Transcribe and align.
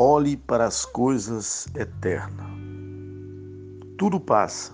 Olhe 0.00 0.36
para 0.36 0.64
as 0.64 0.84
coisas 0.84 1.66
eternas. 1.74 2.46
Tudo 3.98 4.20
passa. 4.20 4.72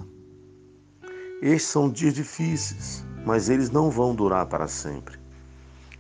Estes 1.41 1.71
são 1.71 1.89
dias 1.89 2.13
difíceis, 2.13 3.03
mas 3.25 3.49
eles 3.49 3.71
não 3.71 3.91
vão 3.91 4.15
durar 4.15 4.45
para 4.45 4.69
sempre. 4.69 5.19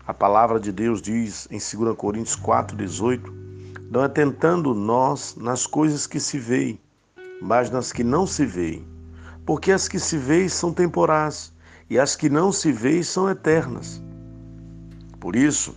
A 0.06 0.12
palavra 0.12 0.60
de 0.60 0.70
Deus 0.70 1.00
diz 1.00 1.48
em 1.50 1.56
2 1.56 1.96
Coríntios 1.96 2.36
4,18: 2.36 3.32
Não 3.90 4.02
atentando 4.02 4.74
nós 4.74 5.34
nas 5.36 5.66
coisas 5.66 6.06
que 6.06 6.20
se 6.20 6.38
veem, 6.38 6.78
mas 7.40 7.70
nas 7.70 7.92
que 7.92 8.04
não 8.04 8.26
se 8.26 8.44
veem. 8.44 8.86
Porque 9.46 9.72
as 9.72 9.88
que 9.88 9.98
se 9.98 10.18
veem 10.18 10.50
são 10.50 10.70
temporais, 10.70 11.50
e 11.88 11.98
as 11.98 12.14
que 12.14 12.28
não 12.28 12.52
se 12.52 12.70
veem 12.70 13.02
são 13.02 13.30
eternas. 13.30 14.02
Por 15.18 15.34
isso, 15.34 15.74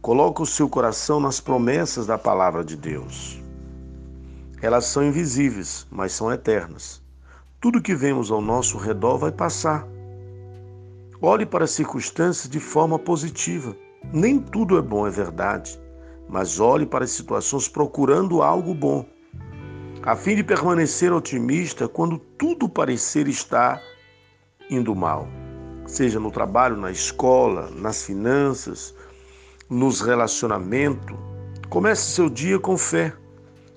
coloque 0.00 0.40
o 0.40 0.46
seu 0.46 0.68
coração 0.68 1.20
nas 1.20 1.40
promessas 1.40 2.06
da 2.06 2.16
palavra 2.16 2.64
de 2.64 2.76
Deus. 2.76 3.42
Elas 4.62 4.86
são 4.86 5.04
invisíveis, 5.04 5.86
mas 5.90 6.12
são 6.12 6.32
eternas. 6.32 7.02
Tudo 7.60 7.82
que 7.82 7.94
vemos 7.94 8.30
ao 8.30 8.40
nosso 8.40 8.78
redor 8.78 9.18
vai 9.18 9.32
passar. 9.32 9.86
Olhe 11.20 11.44
para 11.44 11.64
as 11.64 11.72
circunstâncias 11.72 12.50
de 12.50 12.58
forma 12.58 12.98
positiva. 12.98 13.76
Nem 14.12 14.38
tudo 14.38 14.78
é 14.78 14.82
bom, 14.82 15.06
é 15.06 15.10
verdade, 15.10 15.78
mas 16.26 16.58
olhe 16.58 16.86
para 16.86 17.04
as 17.04 17.10
situações 17.10 17.68
procurando 17.68 18.42
algo 18.42 18.74
bom, 18.74 19.04
a 20.02 20.16
fim 20.16 20.34
de 20.34 20.42
permanecer 20.42 21.12
otimista 21.12 21.86
quando 21.86 22.18
tudo 22.18 22.66
parecer 22.66 23.28
estar 23.28 23.82
indo 24.70 24.94
mal, 24.94 25.28
seja 25.86 26.18
no 26.18 26.30
trabalho, 26.30 26.78
na 26.78 26.90
escola, 26.90 27.68
nas 27.76 28.02
finanças, 28.02 28.94
nos 29.70 30.00
relacionamentos. 30.00 31.16
Comece 31.68 32.10
seu 32.10 32.28
dia 32.28 32.58
com 32.58 32.76
fé. 32.76 33.12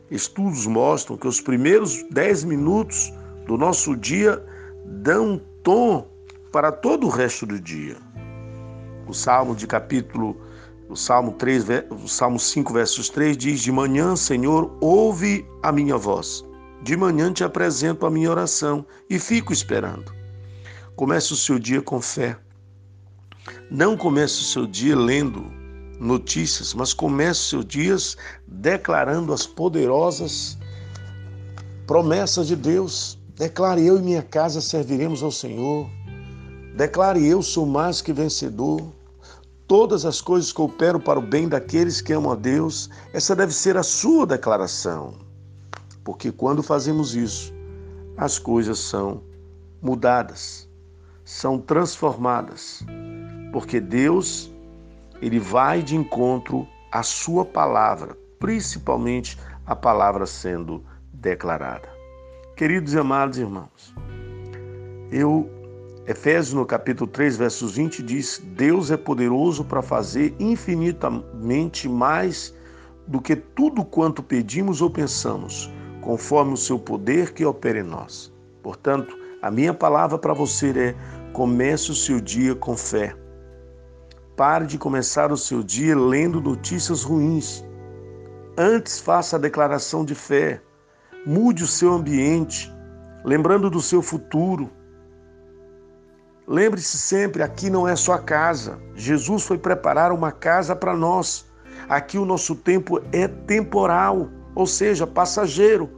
Estudos 0.10 0.66
mostram 0.66 1.16
que 1.16 1.28
os 1.28 1.40
primeiros 1.40 2.04
10 2.10 2.44
minutos 2.46 3.14
do 3.46 3.56
nosso 3.56 3.96
dia 3.96 4.44
dão 4.86 5.34
um 5.34 5.38
tom 5.62 6.08
para 6.52 6.72
todo 6.72 7.06
o 7.06 7.10
resto 7.10 7.46
do 7.46 7.60
dia. 7.60 7.98
O 9.08 9.14
Salmo 9.14 9.56
de 9.56 9.68
capítulo, 9.68 10.36
o 10.90 10.96
Salmo 10.96 11.34
3, 11.34 11.66
o 11.92 12.08
Salmo 12.08 12.40
5, 12.40 12.74
versos 12.74 13.10
3 13.10 13.38
diz: 13.38 13.62
De 13.62 13.72
manhã, 13.72 14.16
Senhor, 14.16 14.76
ouve 14.82 15.46
a 15.62 15.72
minha 15.72 15.98
voz. 15.98 16.44
De 16.82 16.98
manhã 16.98 17.32
te 17.32 17.44
apresento 17.44 18.06
a 18.06 18.10
minha 18.10 18.30
oração 18.30 18.86
e 19.10 19.20
fico 19.20 19.54
esperando. 19.54 20.14
Comece 20.96 21.34
o 21.34 21.36
seu 21.36 21.58
dia 21.58 21.82
com 21.82 22.02
fé. 22.02 22.38
Não 23.70 23.96
comece 23.96 24.42
o 24.42 24.46
seu 24.46 24.68
dia 24.68 24.96
lendo 24.96 25.63
notícias, 26.00 26.74
mas 26.74 26.94
comece 26.94 27.40
o 27.40 27.44
seu 27.44 27.64
dia 27.64 27.96
declarando 28.48 29.34
as 29.34 29.46
poderosas 29.46 30.58
promessas 31.86 32.48
de 32.48 32.56
Deus. 32.56 33.20
Declare: 33.36 33.86
Eu 33.86 33.98
e 33.98 34.02
minha 34.02 34.22
casa 34.22 34.62
serviremos 34.62 35.24
ao 35.24 35.32
Senhor. 35.32 35.90
Declare: 36.76 37.26
Eu 37.26 37.42
sou 37.42 37.66
mais 37.66 38.02
que 38.02 38.14
vencedor. 38.14 38.82
Todas 39.68 40.06
as 40.06 40.22
coisas 40.22 40.52
cooperam 40.52 41.00
para 41.00 41.18
o 41.18 41.22
bem 41.22 41.48
daqueles 41.48 42.02
que 42.02 42.14
amam 42.14 42.32
a 42.32 42.36
Deus. 42.36 42.90
Essa 43.14 43.36
deve 43.36 43.54
ser 43.54 43.78
a 43.78 43.84
sua 43.84 44.26
declaração. 44.26 45.16
Porque 46.04 46.32
quando 46.32 46.62
fazemos 46.62 47.16
isso, 47.16 47.54
as 48.18 48.38
coisas 48.38 48.78
são 48.78 49.24
mudadas, 49.82 50.70
são 51.24 51.58
transformadas. 51.58 52.84
Porque 53.52 53.80
Deus, 53.80 54.53
ele 55.24 55.40
vai 55.40 55.82
de 55.82 55.96
encontro 55.96 56.68
à 56.92 57.02
sua 57.02 57.46
palavra, 57.46 58.18
principalmente 58.38 59.40
a 59.66 59.74
palavra 59.74 60.26
sendo 60.26 60.84
declarada. 61.14 61.88
Queridos 62.58 62.94
e 62.94 63.00
amados 63.00 63.38
irmãos, 63.38 63.96
eu 65.10 65.50
Efésios 66.06 66.54
no 66.54 66.66
capítulo 66.66 67.10
3, 67.10 67.38
versos 67.38 67.78
20 67.78 68.04
diz: 68.04 68.44
Deus 68.58 68.92
é 68.92 68.98
poderoso 68.98 69.64
para 69.64 69.82
fazer 69.82 70.36
infinitamente 70.38 71.88
mais 71.88 72.54
do 73.08 73.22
que 73.22 73.38
tudo 73.38 73.86
quanto 73.86 74.22
pedimos 74.22 74.82
ou 74.82 74.90
pensamos, 74.90 75.72
conforme 76.02 76.52
o 76.52 76.58
seu 76.58 76.78
poder 76.78 77.32
que 77.32 77.46
opera 77.46 77.80
em 77.80 77.84
nós. 77.84 78.34
Portanto, 78.62 79.18
a 79.42 79.50
minha 79.50 79.74
palavra 79.74 80.18
para 80.18 80.34
você 80.34 80.78
é: 80.78 80.96
comece 81.32 81.92
o 81.92 81.96
seu 81.96 82.20
dia 82.20 82.54
com 82.54 82.76
fé. 82.76 83.16
Pare 84.36 84.66
de 84.66 84.78
começar 84.78 85.32
o 85.32 85.38
seu 85.38 85.62
dia 85.64 85.98
lendo 85.98 86.42
notícias 86.42 87.04
ruins. 87.04 87.64
Antes 88.58 89.00
faça 89.00 89.36
a 89.36 89.40
declaração 89.40 90.04
de 90.04 90.16
fé. 90.16 90.62
Mude 91.26 91.64
o 91.64 91.68
seu 91.68 91.94
ambiente, 91.94 92.72
lembrando 93.24 93.70
do 93.70 93.82
seu 93.82 94.02
futuro 94.02 94.70
Lembre-se 96.48 96.98
sempre, 96.98 97.42
aqui 97.42 97.70
não 97.70 97.88
é 97.88 97.96
sua 97.96 98.20
casa. 98.20 98.78
Jesus 98.96 99.44
foi 99.44 99.58
preparar 99.58 100.12
uma 100.12 100.32
casa 100.32 100.76
para 100.76 100.96
nós. 100.96 101.46
Aqui 101.88 102.18
o 102.18 102.26
nosso 102.26 102.54
tempo 102.56 103.02
é 103.14 103.28
temporal, 103.28 104.30
ou 104.54 104.68
seja, 104.68 105.08
passageiro. 105.08 105.90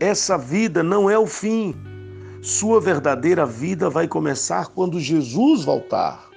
Essa 0.00 0.36
vida 0.36 0.82
não 0.82 1.08
é 1.08 1.16
o 1.16 1.26
fim. 1.26 1.74
Sua 2.42 2.80
verdadeira 2.80 3.46
vida 3.46 3.88
vai 3.88 4.08
começar 4.08 4.68
quando 4.68 4.98
Jesus 4.98 5.64
voltar. 5.64 6.33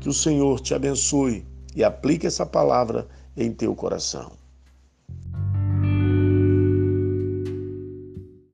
Que 0.00 0.08
o 0.08 0.14
Senhor 0.14 0.60
te 0.60 0.74
abençoe 0.74 1.46
e 1.76 1.84
aplique 1.84 2.26
essa 2.26 2.46
palavra 2.46 3.06
em 3.36 3.52
teu 3.52 3.74
coração. 3.74 4.32